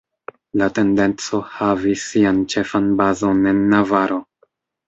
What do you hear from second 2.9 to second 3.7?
bazon en